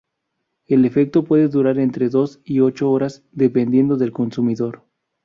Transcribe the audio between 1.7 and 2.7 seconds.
entre dos y